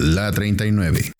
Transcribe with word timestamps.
La 0.00 0.32
39. 0.32 1.12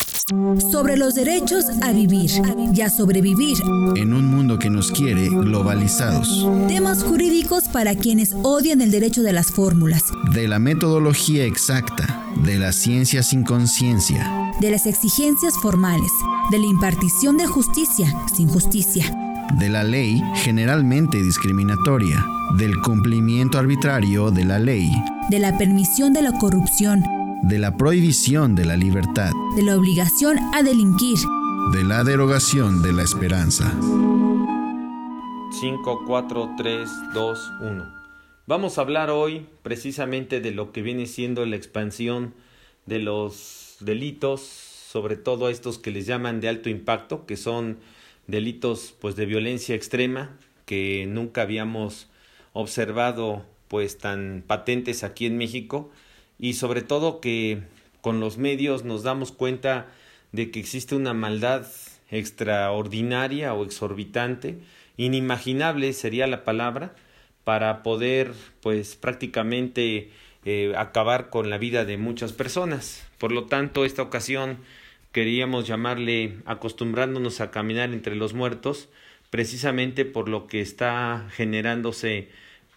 Sobre 0.73 0.97
los 0.97 1.15
derechos 1.15 1.67
a 1.83 1.93
vivir 1.93 2.31
y 2.75 2.81
a 2.81 2.89
sobrevivir. 2.89 3.59
En 3.95 4.15
un 4.15 4.25
mundo 4.25 4.59
que 4.59 4.71
nos 4.71 4.91
quiere 4.91 5.29
globalizados. 5.29 6.49
Temas 6.67 7.03
jurídicos 7.03 7.65
para 7.65 7.95
quienes 7.95 8.33
odian 8.43 8.81
el 8.81 8.91
derecho 8.91 9.23
de 9.23 9.35
las 9.35 9.49
fórmulas. 9.49 10.05
De 10.33 10.49
la 10.49 10.59
metodología 10.59 11.45
exacta. 11.45 12.25
De 12.43 12.59
la 12.59 12.73
ciencia 12.73 13.23
sin 13.23 13.45
conciencia. 13.45 14.27
De 14.63 14.71
las 14.71 14.87
exigencias 14.87 15.53
formales. 15.61 16.11
De 16.51 16.59
la 16.59 16.67
impartición 16.67 17.37
de 17.37 17.47
justicia 17.47 18.11
sin 18.35 18.49
justicia. 18.49 19.15
De 19.59 19.69
la 19.69 19.85
ley 19.85 20.23
generalmente 20.37 21.23
discriminatoria. 21.23 22.25
Del 22.57 22.81
cumplimiento 22.81 23.59
arbitrario 23.59 24.31
de 24.31 24.47
la 24.47 24.59
ley. 24.59 24.91
De 25.29 25.39
la 25.39 25.59
permisión 25.59 26.15
de 26.15 26.23
la 26.23 26.33
corrupción 26.33 27.20
de 27.43 27.59
la 27.59 27.77
prohibición 27.77 28.55
de 28.55 28.65
la 28.65 28.77
libertad, 28.77 29.31
de 29.57 29.63
la 29.63 29.77
obligación 29.77 30.39
a 30.55 30.63
delinquir, 30.63 31.19
de 31.73 31.85
la 31.85 32.05
derogación 32.05 32.83
de 32.83 32.93
la 32.93 33.03
esperanza. 33.03 33.73
5, 35.61 36.05
4, 36.07 36.51
3, 36.57 36.91
2, 37.15 37.53
1. 37.63 37.95
Vamos 38.47 38.79
a 38.79 38.83
hablar 38.83 39.11
hoy 39.11 39.47
precisamente 39.63 40.41
de 40.41 40.51
lo 40.51 40.73
que 40.73 40.83
viene 40.83 41.07
siendo 41.07 41.47
la 41.47 41.57
expansión 41.57 42.35
de 42.87 42.99
los 42.99 43.77
delitos, 43.81 44.41
sobre 44.43 45.17
todo 45.17 45.49
estos 45.49 45.79
que 45.79 45.91
les 45.91 46.07
llaman 46.07 46.41
de 46.41 46.49
alto 46.49 46.69
impacto, 46.69 47.27
que 47.27 47.37
son 47.37 47.79
delitos 48.27 48.95
pues 49.01 49.17
de 49.17 49.27
violencia 49.27 49.75
extrema 49.75 50.31
que 50.67 51.07
nunca 51.09 51.43
habíamos 51.43 52.09
observado 52.53 53.45
pues 53.69 53.99
tan 53.99 54.45
patentes 54.47 55.05
aquí 55.05 55.27
en 55.27 55.39
México 55.39 55.91
y 56.41 56.55
sobre 56.55 56.83
todo 56.83 57.21
que 57.21 57.63
con 58.01 58.19
los 58.19 58.39
medios 58.39 58.85
nos 58.85 59.03
damos 59.03 59.31
cuenta 59.31 59.89
de 60.33 60.51
que 60.51 60.61
existe 60.61 60.95
una 60.95 61.13
maldad 61.13 61.67
extraordinaria 62.11 63.55
o 63.55 63.65
exorbitante, 63.65 64.59
inimaginable 64.97 65.93
sería 65.93 66.27
la 66.27 66.45
palabra, 66.45 66.95
para 67.45 67.83
poder 67.83 68.33
pues 68.61 68.97
prácticamente 68.97 70.11
eh, 70.45 70.73
acabar 70.77 71.31
con 71.31 71.51
la 71.51 71.59
vida 71.59 71.85
de 71.85 71.97
muchas 71.97 72.33
personas. 72.33 73.07
Por 73.19 73.33
lo 73.33 73.45
tanto, 73.47 73.85
esta 73.85 74.03
ocasión 74.03 74.59
queríamos 75.13 75.67
llamarle 75.67 76.39
acostumbrándonos 76.45 77.41
a 77.41 77.51
caminar 77.51 77.93
entre 77.93 78.15
los 78.15 78.35
muertos, 78.35 78.89
precisamente 79.31 80.05
por 80.05 80.29
lo 80.29 80.47
que 80.47 80.61
está 80.61 81.29
generándose 81.33 82.29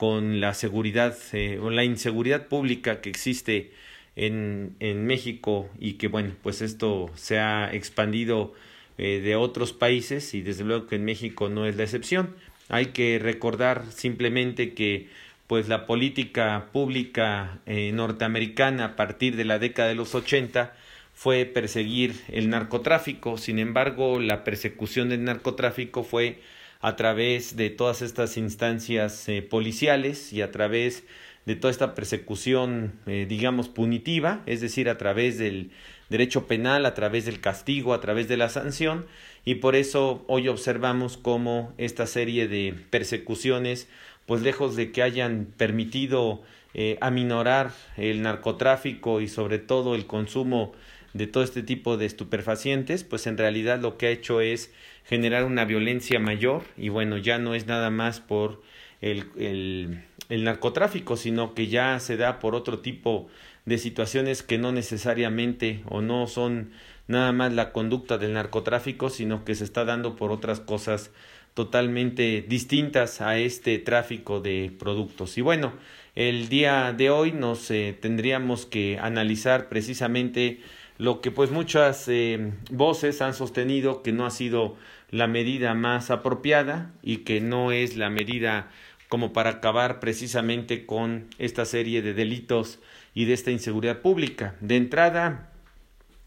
con 0.04 0.42
la 0.42 0.54
seguridad 0.54 1.16
eh, 1.32 1.58
la 1.64 1.86
inseguridad 1.86 2.50
pública 2.50 3.00
que 3.00 3.10
existe 3.10 3.72
en, 4.18 4.76
en, 4.82 5.06
México 5.06 5.70
y 5.80 5.94
que 5.94 6.10
bueno 6.10 6.34
pues 6.44 6.62
esto 6.62 7.10
se 7.16 7.40
ha 7.40 7.74
expandido 7.74 8.54
eh, 8.98 9.22
de 9.22 9.38
otros 9.38 9.72
países 9.72 10.34
y 10.34 10.42
desde 10.42 10.66
luego 10.66 10.88
que 10.88 10.98
en 10.98 11.06
México 11.06 11.48
no 11.48 11.66
es 11.66 11.78
la 11.78 11.84
excepción. 11.84 12.36
Hay 12.68 12.88
que 12.88 13.18
recordar 13.18 13.86
simplemente 13.94 14.74
que 14.74 15.08
pues 15.48 15.70
la 15.70 15.86
política 15.86 16.68
pública 16.74 17.60
eh, 17.66 17.94
norteamericana 17.94 18.84
a 18.84 18.96
partir 18.98 19.38
de 19.38 19.46
la 19.46 19.58
década 19.58 19.88
de 19.88 19.96
los 19.96 20.16
80 20.16 20.76
fue 21.14 21.46
perseguir 21.46 22.14
el 22.28 22.50
narcotráfico. 22.50 23.38
Sin 23.38 23.58
embargo 23.58 24.20
la 24.20 24.44
persecución 24.44 25.08
del 25.08 25.24
narcotráfico 25.24 26.04
fue 26.04 26.42
a 26.84 26.98
través 26.98 27.56
de 27.56 27.70
todas 27.70 28.02
estas 28.02 28.36
instancias 28.36 29.30
eh, 29.30 29.42
policiales 29.42 30.34
y 30.34 30.42
a 30.42 30.52
través 30.52 31.06
de 31.46 31.56
toda 31.56 31.72
esta 31.72 31.96
persecución, 31.96 33.00
eh, 33.08 33.26
digamos, 33.28 33.70
punitiva, 33.70 34.44
es 34.48 34.60
decir, 34.60 34.90
a 34.90 34.98
través 34.98 35.38
del 35.38 35.72
derecho 36.10 36.46
penal, 36.46 36.86
a 36.86 36.94
través 36.94 37.24
del 37.26 37.40
castigo, 37.40 37.94
a 37.94 38.02
través 38.02 38.28
de 38.28 38.36
la 38.36 38.50
sanción, 38.50 39.06
y 39.46 39.56
por 39.56 39.78
eso 39.78 40.26
hoy 40.28 40.50
observamos 40.50 41.16
cómo 41.16 41.74
esta 41.78 42.06
serie 42.06 42.50
de 42.50 42.76
persecuciones, 42.90 43.88
pues 44.26 44.42
lejos 44.42 44.76
de 44.76 44.92
que 44.92 45.04
hayan 45.04 45.48
permitido 45.56 46.42
eh, 46.74 46.98
aminorar 47.00 47.72
el 47.96 48.22
narcotráfico 48.24 49.22
y 49.22 49.30
sobre 49.30 49.58
todo 49.58 49.96
el 49.96 50.06
consumo 50.06 50.74
de 51.14 51.28
todo 51.28 51.44
este 51.44 51.64
tipo 51.64 51.98
de 51.98 52.06
estupefacientes, 52.06 53.04
pues 53.04 53.28
en 53.28 53.38
realidad 53.38 53.80
lo 53.80 53.98
que 53.98 54.08
ha 54.08 54.12
hecho 54.12 54.42
es 54.42 54.74
generar 55.06 55.46
una 55.46 55.66
violencia 55.66 56.20
mayor 56.20 56.64
y 56.78 56.90
bueno, 56.90 57.18
ya 57.18 57.38
no 57.38 57.56
es 57.56 57.68
nada 57.68 57.90
más 57.90 58.20
por 58.20 58.62
el, 59.02 59.26
el, 59.38 60.04
el 60.30 60.44
narcotráfico, 60.44 61.18
sino 61.18 61.54
que 61.54 61.68
ya 61.68 62.00
se 62.00 62.18
da 62.18 62.40
por 62.40 62.56
otro 62.56 62.80
tipo 62.80 63.28
de 63.66 63.78
situaciones 63.78 64.44
que 64.44 64.58
no 64.58 64.72
necesariamente 64.72 65.84
o 65.90 66.02
no 66.02 66.28
son 66.28 66.72
nada 67.08 67.32
más 67.32 67.54
la 67.54 67.72
conducta 67.72 68.18
del 68.18 68.34
narcotráfico, 68.34 69.10
sino 69.10 69.46
que 69.46 69.56
se 69.56 69.64
está 69.64 69.86
dando 69.86 70.16
por 70.16 70.32
otras 70.32 70.60
cosas 70.60 71.12
totalmente 71.54 72.44
distintas 72.48 73.22
a 73.22 73.38
este 73.38 73.78
tráfico 73.78 74.40
de 74.40 74.72
productos. 74.80 75.38
Y 75.38 75.42
bueno, 75.42 75.74
el 76.16 76.50
día 76.50 76.94
de 76.94 77.10
hoy 77.10 77.32
nos 77.32 77.70
eh, 77.72 77.98
tendríamos 78.00 78.66
que 78.66 78.98
analizar 79.00 79.70
precisamente 79.70 80.60
lo 80.98 81.22
que 81.22 81.32
pues 81.32 81.52
muchas 81.52 82.08
eh, 82.08 82.54
voces 82.72 83.22
han 83.22 83.34
sostenido 83.34 84.04
que 84.04 84.12
no 84.12 84.26
ha 84.26 84.32
sido 84.32 84.78
la 85.10 85.28
medida 85.28 85.74
más 85.74 86.12
apropiada 86.12 86.92
y 87.02 87.18
que 87.18 87.42
no 87.42 87.72
es 87.72 87.98
la 87.98 88.10
medida 88.10 88.70
como 89.10 89.32
para 89.32 89.52
acabar 89.52 90.00
precisamente 90.00 90.86
con 90.86 91.28
esta 91.38 91.66
serie 91.66 92.02
de 92.02 92.14
delitos 92.14 92.80
y 93.14 93.26
de 93.26 93.34
esta 93.34 93.52
inseguridad 93.52 94.02
pública. 94.02 94.56
De 94.60 94.76
entrada, 94.76 95.52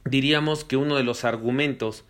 diríamos 0.04 0.64
que 0.64 0.76
uno 0.76 0.96
de 0.96 1.02
los 1.02 1.24
argumentos 1.24 2.04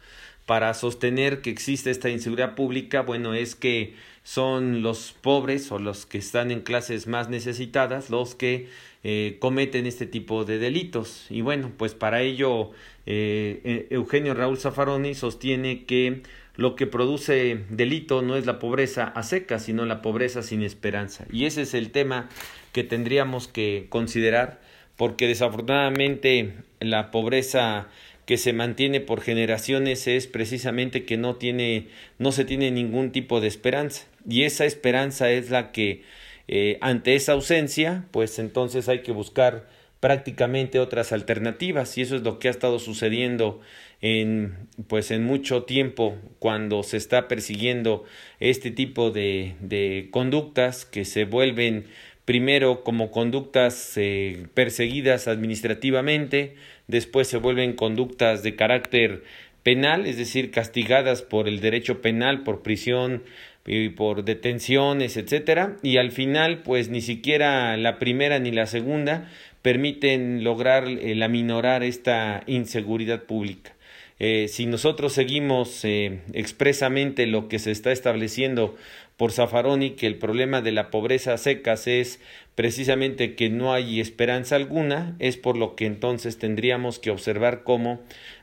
para 0.46 0.72
sostener 0.74 1.42
que 1.42 1.50
existe 1.50 1.90
esta 1.90 2.08
inseguridad 2.08 2.54
pública, 2.54 3.02
bueno, 3.02 3.34
es 3.34 3.54
que 3.54 3.94
son 4.22 4.82
los 4.82 5.14
pobres 5.20 5.70
o 5.70 5.78
los 5.78 6.06
que 6.06 6.18
están 6.18 6.50
en 6.50 6.60
clases 6.60 7.06
más 7.06 7.28
necesitadas 7.28 8.10
los 8.10 8.34
que 8.34 8.68
eh, 9.04 9.36
cometen 9.38 9.86
este 9.86 10.06
tipo 10.06 10.44
de 10.44 10.58
delitos. 10.58 11.26
Y 11.30 11.40
bueno, 11.40 11.70
pues 11.76 11.94
para 11.94 12.22
ello 12.22 12.72
eh, 13.06 13.86
e, 13.90 13.94
Eugenio 13.94 14.34
Raúl 14.34 14.58
Zaffaroni 14.58 15.14
sostiene 15.14 15.84
que 15.84 16.22
lo 16.56 16.74
que 16.74 16.86
produce 16.86 17.64
delito 17.70 18.22
no 18.22 18.36
es 18.36 18.46
la 18.46 18.58
pobreza 18.58 19.04
a 19.04 19.22
seca, 19.22 19.58
sino 19.58 19.84
la 19.84 20.02
pobreza 20.02 20.42
sin 20.42 20.62
esperanza. 20.62 21.26
Y 21.30 21.44
ese 21.44 21.62
es 21.62 21.74
el 21.74 21.90
tema 21.90 22.28
que 22.72 22.82
tendríamos 22.82 23.46
que 23.46 23.86
considerar, 23.90 24.60
porque 24.96 25.28
desafortunadamente 25.28 26.54
la 26.80 27.10
pobreza 27.10 27.88
que 28.26 28.36
se 28.36 28.52
mantiene 28.52 29.00
por 29.00 29.22
generaciones 29.22 30.06
es 30.08 30.26
precisamente 30.26 31.04
que 31.04 31.16
no 31.16 31.36
tiene 31.36 31.86
no 32.18 32.32
se 32.32 32.44
tiene 32.44 32.70
ningún 32.70 33.12
tipo 33.12 33.40
de 33.40 33.48
esperanza. 33.48 34.06
Y 34.28 34.42
esa 34.42 34.66
esperanza 34.66 35.30
es 35.30 35.50
la 35.50 35.72
que 35.72 36.02
eh, 36.48 36.78
ante 36.80 37.14
esa 37.14 37.32
ausencia 37.32 38.04
pues 38.10 38.38
entonces 38.38 38.88
hay 38.88 39.00
que 39.02 39.12
buscar 39.12 39.68
prácticamente 40.00 40.80
otras 40.80 41.12
alternativas. 41.12 41.96
Y 41.96 42.02
eso 42.02 42.16
es 42.16 42.22
lo 42.22 42.38
que 42.38 42.48
ha 42.48 42.50
estado 42.50 42.80
sucediendo 42.80 43.60
en 44.02 44.54
pues 44.88 45.10
en 45.12 45.24
mucho 45.24 45.62
tiempo 45.62 46.16
cuando 46.40 46.82
se 46.82 46.96
está 46.96 47.28
persiguiendo 47.28 48.04
este 48.40 48.72
tipo 48.72 49.10
de, 49.10 49.54
de 49.60 50.08
conductas 50.10 50.84
que 50.84 51.04
se 51.04 51.24
vuelven 51.24 51.86
primero 52.26 52.82
como 52.84 53.10
conductas 53.10 53.92
eh, 53.96 54.48
perseguidas 54.52 55.28
administrativamente, 55.28 56.56
después 56.88 57.28
se 57.28 57.38
vuelven 57.38 57.72
conductas 57.72 58.42
de 58.42 58.56
carácter 58.56 59.22
penal, 59.62 60.06
es 60.06 60.18
decir, 60.18 60.50
castigadas 60.50 61.22
por 61.22 61.48
el 61.48 61.60
derecho 61.60 62.02
penal, 62.02 62.42
por 62.42 62.62
prisión 62.62 63.22
y 63.64 63.88
por 63.88 64.24
detenciones, 64.24 65.16
etcétera, 65.16 65.76
y 65.82 65.96
al 65.96 66.10
final, 66.12 66.62
pues 66.62 66.88
ni 66.88 67.00
siquiera 67.00 67.76
la 67.76 67.98
primera 67.98 68.38
ni 68.38 68.50
la 68.50 68.66
segunda 68.66 69.30
permiten 69.66 70.44
lograr 70.44 70.86
el 70.86 71.20
aminorar 71.24 71.82
esta 71.82 72.44
inseguridad 72.46 73.24
pública. 73.24 73.74
Eh, 74.20 74.46
si 74.48 74.64
nosotros 74.64 75.12
seguimos 75.12 75.84
eh, 75.84 76.20
expresamente 76.34 77.26
lo 77.26 77.48
que 77.48 77.58
se 77.58 77.72
está 77.72 77.90
estableciendo 77.90 78.76
por 79.16 79.32
Zaffaroni 79.32 79.96
que 79.96 80.06
el 80.06 80.18
problema 80.18 80.62
de 80.62 80.70
la 80.70 80.92
pobreza 80.92 81.36
secas 81.36 81.88
es 81.88 82.20
precisamente 82.54 83.34
que 83.34 83.50
no 83.50 83.74
hay 83.74 83.98
esperanza 83.98 84.54
alguna, 84.54 85.16
es 85.18 85.36
por 85.36 85.56
lo 85.56 85.74
que 85.74 85.86
entonces 85.86 86.38
tendríamos 86.38 87.00
que 87.00 87.10
observar 87.10 87.64
cómo 87.64 87.98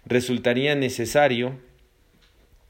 resultaría 0.05 0.75
necesario 0.75 1.57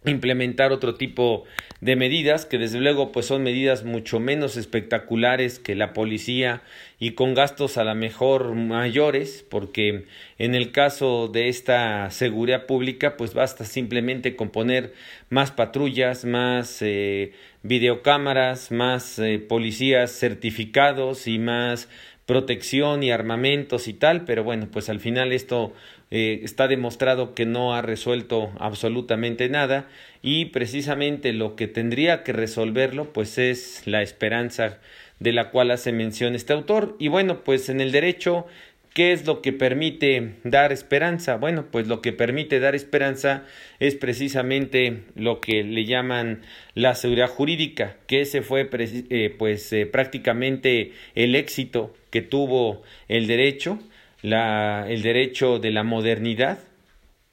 implementar 0.06 0.72
otro 0.72 0.96
tipo 0.96 1.46
de 1.82 1.96
medidas 1.96 2.46
que 2.46 2.58
desde 2.58 2.80
luego 2.80 3.12
pues 3.12 3.26
son 3.26 3.44
medidas 3.44 3.84
mucho 3.84 4.20
menos 4.20 4.58
espectaculares 4.58 5.60
que 5.60 5.76
la 5.76 5.94
policía 5.94 6.62
y 7.00 7.12
con 7.12 7.34
gastos 7.34 7.78
a 7.78 7.84
la 7.84 7.96
mejor 7.96 8.56
mayores 8.56 9.46
porque 9.50 10.06
en 10.38 10.56
el 10.56 10.72
caso 10.72 11.28
de 11.28 11.50
esta 11.50 12.10
seguridad 12.12 12.66
pública 12.66 13.18
pues 13.18 13.34
basta 13.34 13.66
simplemente 13.66 14.36
con 14.36 14.50
poner 14.50 14.94
más 15.30 15.52
patrullas 15.52 16.26
más 16.26 16.82
eh, 16.82 17.34
videocámaras 17.64 18.72
más 18.72 19.20
eh, 19.20 19.40
policías 19.40 20.12
certificados 20.12 21.28
y 21.28 21.40
más 21.40 21.90
protección 22.26 23.04
y 23.04 23.12
armamentos 23.12 23.88
y 23.88 23.94
tal, 23.94 24.24
pero 24.26 24.44
bueno, 24.44 24.68
pues 24.72 24.90
al 24.90 25.00
final 25.00 25.34
esto 25.34 25.74
eh, 26.12 26.40
está 26.44 26.68
demostrado 26.68 27.34
que 27.34 27.46
no 27.46 27.74
ha 27.74 27.82
resuelto 27.82 28.52
absolutamente 28.60 29.50
nada 29.50 29.88
y 30.22 30.46
precisamente 30.46 31.34
lo 31.34 31.56
que 31.56 31.68
tendría 31.68 32.24
que 32.24 32.32
resolverlo 32.32 33.12
pues 33.12 33.38
es 33.38 33.86
la 33.86 34.02
esperanza 34.02 34.80
de 35.20 35.34
la 35.34 35.50
cual 35.50 35.72
hace 35.72 35.92
mención 35.92 36.36
este 36.36 36.54
autor. 36.54 36.96
Y 37.00 37.08
bueno, 37.08 37.44
pues 37.44 37.70
en 37.70 37.82
el 37.82 37.92
derecho 37.92 38.46
¿Qué 38.94 39.12
es 39.12 39.26
lo 39.26 39.42
que 39.42 39.54
permite 39.54 40.36
dar 40.44 40.72
esperanza? 40.72 41.38
Bueno, 41.38 41.66
pues 41.72 41.88
lo 41.88 42.00
que 42.02 42.14
permite 42.14 42.60
dar 42.60 42.76
esperanza 42.76 43.44
es 43.80 43.96
precisamente 43.96 45.02
lo 45.16 45.42
que 45.42 45.64
le 45.64 45.86
llaman 45.86 46.44
la 46.76 46.94
seguridad 46.94 47.28
jurídica, 47.28 47.98
que 48.06 48.22
ese 48.22 48.44
fue 48.44 48.70
eh, 48.72 49.36
pues 49.36 49.74
eh, 49.74 49.88
prácticamente 49.88 50.92
el 51.16 51.36
éxito 51.36 51.96
que 52.12 52.22
tuvo 52.22 52.84
el 53.08 53.26
derecho, 53.26 53.80
la, 54.22 54.86
el 54.88 55.02
derecho 55.02 55.58
de 55.58 55.72
la 55.72 55.84
modernidad, 55.84 56.60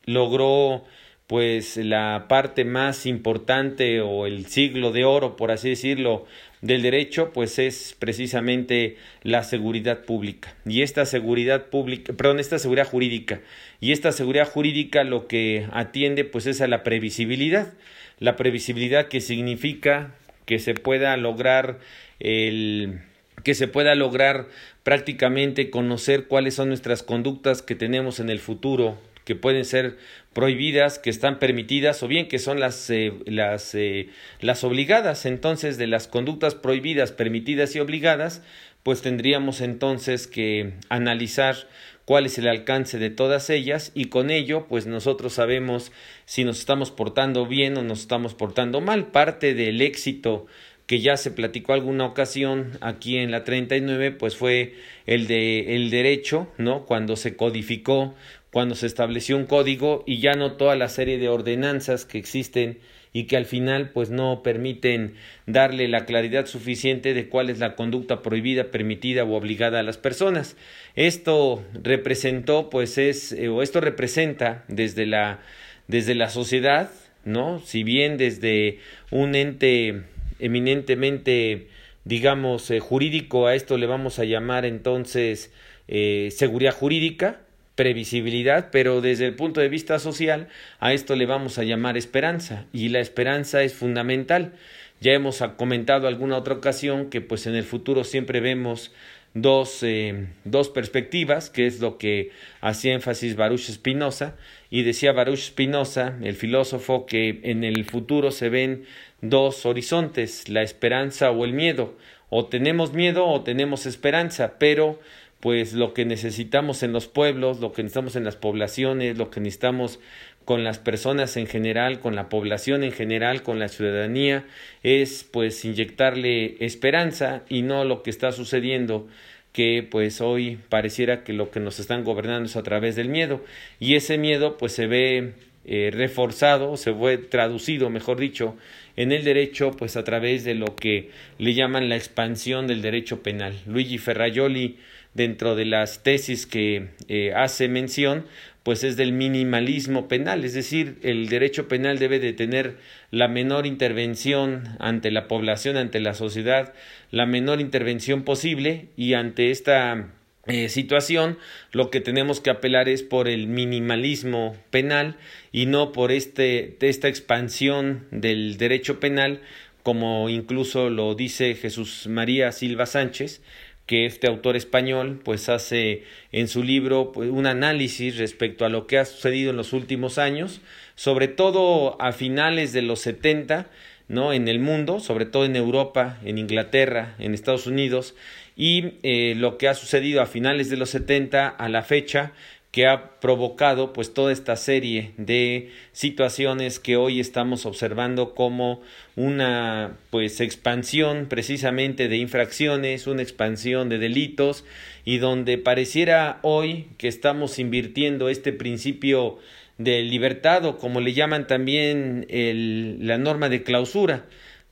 logró 0.07 0.87
pues 1.31 1.77
la 1.77 2.27
parte 2.27 2.65
más 2.65 3.07
importante 3.07 4.01
o 4.01 4.27
el 4.27 4.47
siglo 4.47 4.91
de 4.91 5.05
oro, 5.05 5.37
por 5.37 5.53
así 5.53 5.69
decirlo, 5.69 6.27
del 6.61 6.83
derecho, 6.83 7.31
pues 7.33 7.61
es 7.61 7.95
precisamente 7.97 8.97
la 9.23 9.45
seguridad 9.45 10.01
pública. 10.01 10.57
Y 10.67 10.83
esta 10.83 11.07
seguridad 11.07 11.67
pública, 11.67 12.15
perdón, 12.15 12.41
esta 12.41 12.59
seguridad 12.59 12.89
jurídica. 12.89 13.43
Y 13.79 13.93
esta 13.93 14.11
seguridad 14.11 14.49
jurídica 14.49 15.05
lo 15.05 15.29
que 15.29 15.69
atiende 15.71 16.25
pues 16.25 16.47
es 16.47 16.61
a 16.61 16.67
la 16.67 16.83
previsibilidad. 16.83 17.75
La 18.19 18.35
previsibilidad 18.35 19.07
que 19.07 19.21
significa 19.21 20.17
que 20.47 20.59
se 20.59 20.75
pueda 20.75 21.17
lograr 21.17 21.79
el 22.19 23.03
que 23.45 23.55
se 23.55 23.69
pueda 23.69 23.95
lograr 23.95 24.49
prácticamente 24.83 25.71
conocer 25.71 26.27
cuáles 26.27 26.55
son 26.55 26.71
nuestras 26.71 27.05
conductas 27.05 27.63
que 27.63 27.77
tenemos 27.77 28.19
en 28.19 28.31
el 28.31 28.41
futuro 28.41 28.99
que 29.31 29.37
pueden 29.37 29.65
ser 29.65 29.97
prohibidas, 30.33 30.99
que 30.99 31.09
están 31.09 31.39
permitidas 31.39 32.03
o 32.03 32.09
bien 32.09 32.27
que 32.27 32.41
son 32.41 32.59
las, 32.59 32.91
eh, 32.91 33.13
las, 33.27 33.77
eh, 33.77 34.09
las 34.41 34.65
obligadas. 34.65 35.25
Entonces, 35.25 35.79
de 35.79 35.87
las 35.87 36.09
conductas 36.09 36.57
prohibidas, 36.57 37.13
permitidas 37.13 37.77
y 37.77 37.79
obligadas, 37.79 38.43
pues 38.83 39.03
tendríamos 39.03 39.61
entonces 39.61 40.27
que 40.27 40.73
analizar 40.89 41.69
cuál 42.07 42.27
es 42.27 42.39
el 42.39 42.49
alcance 42.49 42.99
de 42.99 43.11
todas 43.11 43.51
ellas 43.51 43.93
y 43.95 44.07
con 44.07 44.31
ello 44.31 44.67
pues 44.69 44.87
nosotros 44.87 45.35
sabemos 45.35 45.93
si 46.25 46.43
nos 46.43 46.59
estamos 46.59 46.91
portando 46.91 47.47
bien 47.47 47.79
o 47.79 47.85
nos 47.85 48.01
estamos 48.01 48.35
portando 48.35 48.81
mal. 48.81 49.13
Parte 49.13 49.55
del 49.55 49.81
éxito 49.81 50.49
que 50.91 50.99
ya 50.99 51.17
se 51.17 51.31
platicó 51.31 51.73
alguna 51.73 52.05
ocasión 52.05 52.77
aquí 52.81 53.17
en 53.17 53.31
la 53.31 53.45
39 53.45 54.11
pues 54.11 54.35
fue 54.35 54.75
el 55.07 55.29
de 55.29 55.77
el 55.77 55.89
derecho, 55.89 56.49
¿no? 56.59 56.85
Cuando 56.85 57.15
se 57.15 57.37
codificó 57.37 58.17
cuando 58.53 58.75
se 58.75 58.87
estableció 58.87 59.37
un 59.37 59.47
código 59.47 60.03
y 60.07 60.19
ya 60.19 60.35
no 60.35 60.53
toda 60.53 60.77
la 60.77 60.89
serie 60.89 61.19
de 61.19 61.29
ordenanzas 61.29 62.05
que 62.05 62.19
existen 62.19 62.79
y 63.13 63.25
que 63.25 63.37
al 63.37 63.45
final 63.45 63.91
pues 63.91 64.11
no 64.11 64.43
permiten 64.43 65.15
darle 65.47 65.89
la 65.89 66.05
claridad 66.05 66.47
suficiente 66.47 67.13
de 67.13 67.29
cuál 67.29 67.51
es 67.51 67.59
la 67.59 67.75
conducta 67.75 68.23
prohibida, 68.23 68.71
permitida 68.71 69.25
o 69.25 69.35
obligada 69.35 69.81
a 69.81 69.83
las 69.83 69.99
personas. 69.99 70.57
Esto 70.95 71.65
representó 71.83 72.71
pues 72.71 72.99
es 72.99 73.33
eh, 73.33 73.49
o 73.49 73.63
esto 73.63 73.81
representa 73.81 74.65
desde 74.69 75.07
la 75.07 75.41
desde 75.89 76.15
la 76.15 76.31
sociedad, 76.31 76.91
¿no? 77.25 77.59
Si 77.61 77.83
bien 77.83 78.17
desde 78.17 78.79
un 79.11 79.35
ente 79.35 80.03
eminentemente 80.39 81.67
digamos 82.05 82.71
eh, 82.71 82.81
jurídico 82.81 83.47
a 83.47 83.55
esto 83.55 83.77
le 83.77 83.87
vamos 83.87 84.19
a 84.21 84.25
llamar 84.25 84.65
entonces 84.65 85.53
eh, 85.89 86.29
seguridad 86.31 86.73
jurídica, 86.73 87.41
previsibilidad, 87.81 88.69
pero 88.71 89.01
desde 89.01 89.25
el 89.25 89.37
punto 89.37 89.63
de 89.63 89.71
vista 89.71 89.99
social 89.99 90.49
a 90.81 90.93
esto 90.93 91.17
le 91.17 91.25
vamos 91.25 91.57
a 91.57 91.65
llamar 91.65 91.97
esperanza 91.97 92.67
y 92.75 92.91
la 92.91 93.01
esperanza 93.01 93.63
es 93.63 93.73
fundamental. 93.73 94.53
Ya 95.01 95.13
hemos 95.13 95.43
comentado 95.57 96.07
alguna 96.07 96.37
otra 96.37 96.53
ocasión 96.53 97.09
que 97.09 97.23
pues 97.23 97.47
en 97.47 97.55
el 97.55 97.65
futuro 97.65 98.05
siempre 98.05 98.41
vemos 98.41 98.93
dos, 99.33 99.83
eh, 99.83 100.27
dos 100.45 100.69
perspectivas, 100.69 101.49
que 101.49 101.67
es 101.67 101.81
lo 101.81 101.97
que 101.97 102.33
hacía 102.61 102.93
énfasis 102.93 103.35
Baruch 103.35 103.71
Spinoza, 103.71 104.35
y 104.69 104.83
decía 104.83 105.13
Baruch 105.13 105.39
Spinoza, 105.39 106.19
el 106.21 106.35
filósofo, 106.35 107.07
que 107.07 107.41
en 107.45 107.65
el 107.65 107.87
futuro 107.87 108.31
se 108.31 108.51
ven 108.51 108.85
dos 109.23 109.65
horizontes, 109.65 110.51
la 110.51 110.61
esperanza 110.61 111.31
o 111.31 111.47
el 111.47 111.55
miedo. 111.55 111.97
O 112.29 112.45
tenemos 112.45 112.93
miedo 112.93 113.27
o 113.27 113.43
tenemos 113.43 113.87
esperanza, 113.87 114.59
pero 114.59 115.01
pues 115.41 115.73
lo 115.73 115.95
que 115.95 116.05
necesitamos 116.05 116.83
en 116.83 116.93
los 116.93 117.09
pueblos, 117.09 117.61
lo 117.61 117.73
que 117.73 117.83
necesitamos 117.83 118.17
en 118.17 118.25
las 118.25 118.37
poblaciones, 118.37 119.17
lo 119.17 119.31
que 119.31 119.41
necesitamos 119.41 119.99
con 120.45 120.65
las 120.65 120.79
personas 120.79 121.37
en 121.37 121.47
general, 121.47 122.01
con 122.01 122.15
la 122.15 122.29
población 122.29 122.85
en 122.85 122.93
general, 122.93 123.43
con 123.43 123.59
la 123.59 123.69
ciudadanía, 123.69 124.45
es 124.83 125.25
pues 125.25 125.65
inyectarle 125.65 126.57
esperanza 126.65 127.43
y 127.49 127.63
no 127.63 127.85
lo 127.85 128.03
que 128.03 128.11
está 128.11 128.33
sucediendo 128.33 129.09
que 129.53 129.87
pues 129.89 130.21
hoy 130.21 130.59
pareciera 130.69 131.25
que 131.25 131.33
lo 131.33 131.51
que 131.51 131.61
nos 131.61 131.81
están 131.81 132.05
gobernando 132.05 132.47
es 132.47 132.57
a 132.57 132.63
través 132.63 132.97
del 132.97 133.09
miedo 133.09 133.45
y 133.81 133.95
ese 133.95 134.17
miedo 134.19 134.57
pues 134.59 134.73
se 134.73 134.87
ve 134.87 135.33
eh, 135.65 135.91
reforzado, 135.93 136.77
se 136.77 136.93
ve 136.93 137.19
traducido, 137.19 137.91
mejor 137.91 138.19
dicho, 138.19 138.57
en 138.97 139.13
el 139.13 139.25
derecho 139.25 139.73
pues 139.73 139.97
a 139.97 140.05
través 140.05 140.45
de 140.45 140.55
lo 140.55 140.75
que 140.77 141.11
le 141.39 141.55
llaman 141.55 141.89
la 141.89 141.97
expansión 141.97 142.67
del 142.67 142.83
derecho 142.83 143.23
penal. 143.23 143.59
Luigi 143.67 143.99
Ferraioli 143.99 144.79
dentro 145.15 145.57
de 145.57 145.65
las 145.65 146.03
tesis 146.03 146.47
que 146.47 146.89
eh, 147.09 147.33
hace 147.35 147.69
mención, 147.69 148.27
pues 148.63 148.85
es 148.85 148.97
del 148.97 149.13
minimalismo 149.13 150.07
penal, 150.07 150.45
es 150.45 150.53
decir, 150.53 150.99
el 151.03 151.29
derecho 151.29 151.67
penal 151.67 151.99
debe 151.99 152.19
de 152.19 152.33
tener 152.33 152.77
la 153.11 153.27
menor 153.27 153.67
intervención 153.67 154.77
ante 154.79 155.11
la 155.11 155.29
población, 155.29 155.77
ante 155.77 155.99
la 155.99 156.15
sociedad, 156.15 156.75
la 157.11 157.25
menor 157.25 157.61
intervención 157.61 158.23
posible 158.23 158.89
y 158.97 159.15
ante 159.15 159.51
esta 159.51 160.11
eh, 160.47 160.69
situación 160.69 161.39
lo 161.73 161.91
que 161.91 162.01
tenemos 162.01 162.41
que 162.41 162.51
apelar 162.51 162.89
es 162.89 163.03
por 163.03 163.29
el 163.29 163.47
minimalismo 163.47 164.57
penal 164.71 165.17
y 165.53 165.67
no 165.67 165.93
por 165.93 166.13
este, 166.13 166.77
esta 166.81 167.09
expansión 167.09 168.07
del 168.11 168.57
derecho 168.57 169.01
penal 169.01 169.41
como 169.83 170.29
incluso 170.29 170.91
lo 170.91 171.15
dice 171.15 171.55
Jesús 171.55 172.07
María 172.07 172.53
Silva 172.53 172.87
Sánchez, 172.87 173.43
que 173.91 174.07
este 174.07 174.29
autor 174.29 174.55
español 174.55 175.19
pues 175.25 175.49
hace 175.49 176.05
en 176.31 176.47
su 176.47 176.63
libro 176.63 177.11
pues, 177.11 177.29
un 177.29 177.45
análisis 177.45 178.19
respecto 178.19 178.65
a 178.65 178.69
lo 178.69 178.87
que 178.87 178.99
ha 178.99 179.05
sucedido 179.05 179.51
en 179.51 179.57
los 179.57 179.73
últimos 179.73 180.17
años, 180.17 180.61
sobre 180.95 181.27
todo 181.27 182.01
a 182.01 182.13
finales 182.13 182.73
de 182.73 182.83
los 182.83 183.01
70, 183.01 183.69
¿no? 184.07 184.33
en 184.33 184.47
el 184.47 184.61
mundo, 184.61 185.01
sobre 185.01 185.27
todo 185.27 185.45
en 185.45 185.57
Europa, 185.57 186.21
en 186.25 186.39
Inglaterra, 186.39 187.17
en 187.19 187.35
Estados 187.35 187.67
Unidos, 187.67 188.15
y 188.55 188.93
eh, 189.03 189.35
lo 189.37 189.59
que 189.59 189.67
ha 189.67 189.75
sucedido 189.75 190.23
a 190.23 190.27
finales 190.27 190.71
de 190.71 190.77
los 190.77 190.91
70 190.91 191.49
a 191.49 191.69
la 191.69 191.83
fecha 191.83 192.31
que 192.71 192.87
ha 192.87 193.19
provocado 193.21 193.93
pues 193.93 194.15
toda 194.15 194.33
esta 194.33 194.55
serie 194.57 195.13
de 195.17 195.71
situaciones 195.93 196.79
que 196.79 196.97
hoy 196.97 197.19
estamos 197.19 197.67
observando 197.67 198.35
como 198.35 198.81
una 199.17 199.97
pues 200.11 200.41
expansión 200.41 201.27
precisamente 201.29 202.09
de 202.09 202.17
infracciones, 202.17 203.09
una 203.09 203.23
expansión 203.23 203.89
de 203.89 203.99
delitos 203.99 204.65
y 205.05 205.19
donde 205.19 205.59
pareciera 205.59 206.39
hoy 206.43 206.87
que 206.97 207.09
estamos 207.09 207.59
invirtiendo 207.59 208.29
este 208.29 208.53
principio 208.53 209.39
de 209.79 210.03
libertad 210.03 210.65
o 210.67 210.79
como 210.79 211.01
le 211.01 211.13
llaman 211.13 211.47
también 211.47 212.27
el, 212.29 212.99
la 213.05 213.19
norma 213.19 213.49
de 213.49 213.63
clausura, 213.65 214.27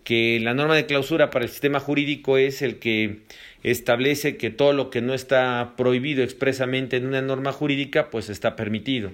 que 0.08 0.40
la 0.40 0.54
norma 0.54 0.74
de 0.74 0.86
clausura 0.86 1.28
para 1.28 1.44
el 1.44 1.50
sistema 1.50 1.80
jurídico 1.80 2.38
es 2.38 2.62
el 2.62 2.78
que 2.78 3.18
establece 3.62 4.38
que 4.38 4.48
todo 4.48 4.72
lo 4.72 4.88
que 4.88 5.02
no 5.02 5.12
está 5.12 5.74
prohibido 5.76 6.24
expresamente 6.24 6.96
en 6.96 7.04
una 7.04 7.20
norma 7.20 7.52
jurídica, 7.52 8.08
pues 8.08 8.30
está 8.30 8.56
permitido. 8.56 9.10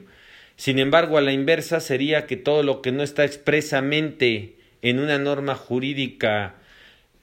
Sin 0.55 0.79
embargo, 0.79 1.19
a 1.19 1.21
la 1.21 1.33
inversa 1.33 1.81
sería 1.81 2.27
que 2.27 2.37
todo 2.37 2.63
lo 2.63 2.81
que 2.81 2.93
no 2.93 3.03
está 3.03 3.25
expresamente 3.25 4.55
en 4.83 5.01
una 5.01 5.19
norma 5.19 5.57
jurídica 5.57 6.55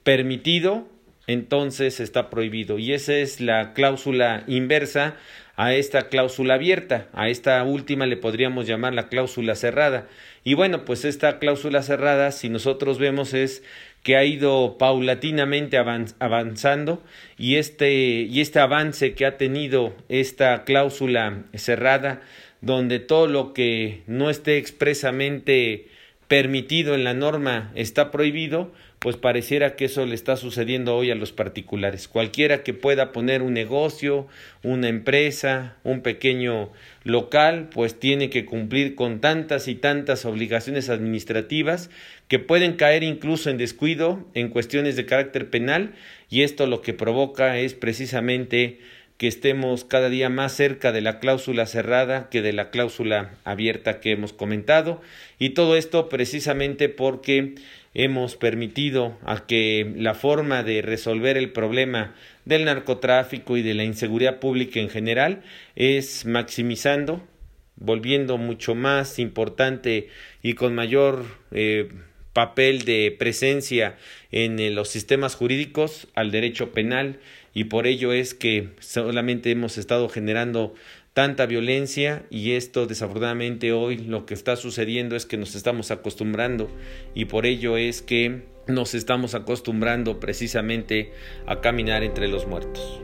permitido, 0.02 0.86
entonces 1.26 1.98
está 1.98 2.28
prohibido. 2.28 2.78
Y 2.78 2.92
esa 2.92 3.14
es 3.14 3.40
la 3.40 3.72
cláusula 3.72 4.44
inversa 4.48 5.16
a 5.56 5.74
esta 5.74 6.08
cláusula 6.08 6.54
abierta. 6.54 7.08
A 7.12 7.28
esta 7.28 7.62
última 7.64 8.06
le 8.06 8.16
podríamos 8.16 8.66
llamar 8.66 8.94
la 8.94 9.08
cláusula 9.08 9.54
cerrada. 9.54 10.08
Y 10.44 10.54
bueno, 10.54 10.84
pues 10.84 11.04
esta 11.04 11.38
cláusula 11.38 11.82
cerrada, 11.82 12.32
si 12.32 12.48
nosotros 12.48 12.98
vemos, 12.98 13.34
es 13.34 13.62
que 14.02 14.16
ha 14.16 14.24
ido 14.24 14.76
paulatinamente 14.78 15.76
avanzando 15.78 17.02
y 17.38 17.56
este, 17.56 17.92
y 17.92 18.40
este 18.40 18.58
avance 18.58 19.14
que 19.14 19.26
ha 19.26 19.36
tenido 19.36 19.94
esta 20.08 20.64
cláusula 20.64 21.44
cerrada, 21.54 22.20
donde 22.60 22.98
todo 22.98 23.28
lo 23.28 23.52
que 23.52 24.02
no 24.06 24.28
esté 24.28 24.58
expresamente 24.58 25.86
permitido 26.26 26.94
en 26.94 27.04
la 27.04 27.14
norma 27.14 27.70
está 27.74 28.10
prohibido, 28.10 28.72
pues 29.02 29.16
pareciera 29.16 29.74
que 29.74 29.86
eso 29.86 30.06
le 30.06 30.14
está 30.14 30.36
sucediendo 30.36 30.94
hoy 30.94 31.10
a 31.10 31.16
los 31.16 31.32
particulares. 31.32 32.06
Cualquiera 32.06 32.62
que 32.62 32.72
pueda 32.72 33.10
poner 33.10 33.42
un 33.42 33.52
negocio, 33.52 34.28
una 34.62 34.88
empresa, 34.88 35.76
un 35.82 36.02
pequeño 36.02 36.70
local, 37.02 37.68
pues 37.74 37.98
tiene 37.98 38.30
que 38.30 38.44
cumplir 38.44 38.94
con 38.94 39.20
tantas 39.20 39.66
y 39.66 39.74
tantas 39.74 40.24
obligaciones 40.24 40.88
administrativas 40.88 41.90
que 42.28 42.38
pueden 42.38 42.74
caer 42.74 43.02
incluso 43.02 43.50
en 43.50 43.58
descuido 43.58 44.24
en 44.34 44.50
cuestiones 44.50 44.94
de 44.94 45.04
carácter 45.04 45.50
penal 45.50 45.94
y 46.30 46.42
esto 46.42 46.68
lo 46.68 46.80
que 46.80 46.94
provoca 46.94 47.58
es 47.58 47.74
precisamente 47.74 48.78
que 49.16 49.26
estemos 49.26 49.84
cada 49.84 50.08
día 50.10 50.28
más 50.30 50.52
cerca 50.52 50.92
de 50.92 51.00
la 51.00 51.18
cláusula 51.18 51.66
cerrada 51.66 52.28
que 52.30 52.40
de 52.40 52.52
la 52.52 52.70
cláusula 52.70 53.34
abierta 53.44 54.00
que 54.00 54.12
hemos 54.12 54.32
comentado 54.32 55.00
y 55.38 55.50
todo 55.50 55.76
esto 55.76 56.08
precisamente 56.08 56.88
porque 56.88 57.54
hemos 57.94 58.36
permitido 58.36 59.18
a 59.24 59.46
que 59.46 59.92
la 59.96 60.14
forma 60.14 60.62
de 60.62 60.82
resolver 60.82 61.36
el 61.36 61.50
problema 61.50 62.14
del 62.44 62.64
narcotráfico 62.64 63.56
y 63.56 63.62
de 63.62 63.74
la 63.74 63.84
inseguridad 63.84 64.40
pública 64.40 64.80
en 64.80 64.88
general 64.88 65.42
es 65.76 66.24
maximizando, 66.24 67.26
volviendo 67.76 68.38
mucho 68.38 68.74
más 68.74 69.18
importante 69.18 70.08
y 70.42 70.54
con 70.54 70.74
mayor 70.74 71.24
eh, 71.50 71.90
papel 72.32 72.84
de 72.84 73.14
presencia 73.18 73.96
en 74.30 74.58
eh, 74.58 74.70
los 74.70 74.88
sistemas 74.88 75.34
jurídicos 75.34 76.08
al 76.14 76.30
derecho 76.30 76.72
penal. 76.72 77.20
Y 77.54 77.64
por 77.64 77.86
ello 77.86 78.14
es 78.14 78.32
que 78.32 78.70
solamente 78.80 79.50
hemos 79.50 79.76
estado 79.76 80.08
generando 80.08 80.74
tanta 81.14 81.46
violencia 81.46 82.24
y 82.30 82.52
esto 82.52 82.86
desafortunadamente 82.86 83.72
hoy 83.72 83.98
lo 83.98 84.24
que 84.24 84.34
está 84.34 84.56
sucediendo 84.56 85.14
es 85.14 85.26
que 85.26 85.36
nos 85.36 85.54
estamos 85.54 85.90
acostumbrando 85.90 86.70
y 87.14 87.26
por 87.26 87.46
ello 87.46 87.76
es 87.76 88.02
que 88.02 88.44
nos 88.66 88.94
estamos 88.94 89.34
acostumbrando 89.34 90.20
precisamente 90.20 91.12
a 91.46 91.60
caminar 91.60 92.02
entre 92.02 92.28
los 92.28 92.46
muertos. 92.46 93.02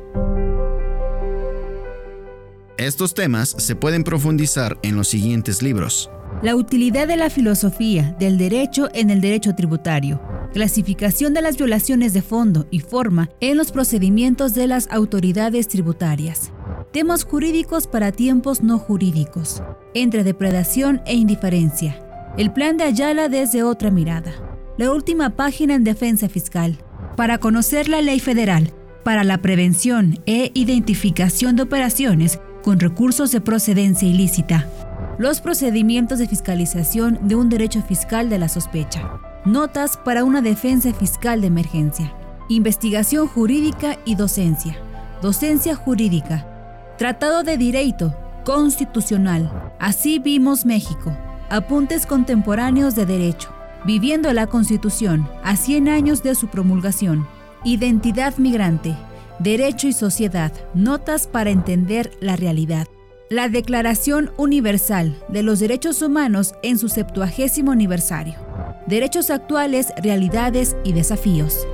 Estos 2.78 3.12
temas 3.12 3.50
se 3.58 3.74
pueden 3.74 4.04
profundizar 4.04 4.78
en 4.82 4.94
los 4.94 5.08
siguientes 5.08 5.62
libros. 5.62 6.10
La 6.42 6.54
utilidad 6.54 7.08
de 7.08 7.16
la 7.16 7.28
filosofía 7.28 8.14
del 8.20 8.38
derecho 8.38 8.88
en 8.94 9.10
el 9.10 9.20
derecho 9.20 9.56
tributario. 9.56 10.22
Clasificación 10.52 11.34
de 11.34 11.42
las 11.42 11.56
violaciones 11.56 12.12
de 12.12 12.22
fondo 12.22 12.68
y 12.70 12.78
forma 12.78 13.30
en 13.40 13.56
los 13.56 13.72
procedimientos 13.72 14.54
de 14.54 14.68
las 14.68 14.88
autoridades 14.90 15.66
tributarias. 15.66 16.52
Temas 16.92 17.24
jurídicos 17.24 17.86
para 17.86 18.12
tiempos 18.12 18.62
no 18.62 18.78
jurídicos. 18.78 19.62
Entre 19.94 20.24
depredación 20.24 21.02
e 21.06 21.14
indiferencia. 21.14 22.02
El 22.36 22.52
plan 22.52 22.76
de 22.76 22.84
Ayala 22.84 23.28
desde 23.28 23.62
otra 23.62 23.90
mirada. 23.90 24.32
La 24.78 24.92
última 24.92 25.30
página 25.30 25.74
en 25.74 25.84
defensa 25.84 26.28
fiscal. 26.28 26.78
Para 27.16 27.38
conocer 27.38 27.88
la 27.88 28.00
ley 28.00 28.20
federal 28.20 28.72
para 29.04 29.24
la 29.24 29.38
prevención 29.38 30.18
e 30.26 30.50
identificación 30.52 31.56
de 31.56 31.62
operaciones 31.62 32.40
con 32.62 32.78
recursos 32.78 33.32
de 33.32 33.40
procedencia 33.40 34.06
ilícita 34.06 34.68
los 35.18 35.40
procedimientos 35.40 36.20
de 36.20 36.28
fiscalización 36.28 37.18
de 37.22 37.34
un 37.34 37.48
derecho 37.48 37.82
fiscal 37.82 38.30
de 38.30 38.38
la 38.38 38.48
sospecha, 38.48 39.18
notas 39.44 39.96
para 39.96 40.22
una 40.22 40.40
defensa 40.42 40.92
fiscal 40.94 41.40
de 41.40 41.48
emergencia, 41.48 42.14
investigación 42.48 43.26
jurídica 43.26 43.98
y 44.04 44.14
docencia, 44.14 44.78
docencia 45.20 45.74
jurídica, 45.74 46.46
tratado 46.98 47.44
de 47.44 47.56
derecho 47.56 48.12
constitucional, 48.44 49.72
así 49.78 50.18
vimos 50.18 50.66
México, 50.66 51.16
apuntes 51.48 52.06
contemporáneos 52.06 52.96
de 52.96 53.06
derecho, 53.06 53.50
viviendo 53.84 54.32
la 54.32 54.48
Constitución 54.48 55.28
a 55.44 55.54
100 55.56 55.88
años 55.88 56.22
de 56.24 56.34
su 56.34 56.48
promulgación, 56.48 57.26
identidad 57.64 58.36
migrante, 58.36 58.96
derecho 59.38 59.86
y 59.86 59.92
sociedad, 59.92 60.52
notas 60.74 61.28
para 61.28 61.50
entender 61.50 62.10
la 62.20 62.34
realidad. 62.34 62.88
La 63.30 63.48
Declaración 63.48 64.32
Universal 64.36 65.22
de 65.28 65.42
los 65.44 65.60
Derechos 65.60 66.02
Humanos 66.02 66.54
en 66.62 66.78
su 66.78 66.88
septuagésimo 66.88 67.70
aniversario. 67.70 68.34
Derechos 68.86 69.30
actuales, 69.30 69.92
realidades 70.02 70.74
y 70.82 70.94
desafíos. 70.94 71.66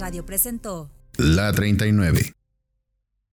Radio 0.00 0.24
presentó 0.26 0.90
La 1.16 1.52
39 1.52 2.35